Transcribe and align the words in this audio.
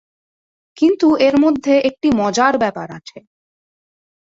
কিন্তু 0.77 1.07
এর 1.17 1.35
মধ্যে 1.37 1.73
একটি 1.89 2.07
মজার 2.19 2.53
ব্যাপার 2.57 2.87
আছে। 2.91 3.17